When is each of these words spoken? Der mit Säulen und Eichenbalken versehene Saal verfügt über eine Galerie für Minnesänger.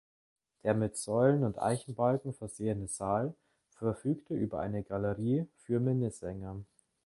Der 0.63 0.73
mit 0.73 0.97
Säulen 0.97 1.43
und 1.43 1.59
Eichenbalken 1.59 2.33
versehene 2.33 2.87
Saal 2.87 3.35
verfügt 3.75 4.31
über 4.31 4.59
eine 4.59 4.81
Galerie 4.81 5.45
für 5.59 5.79
Minnesänger. 5.79 6.55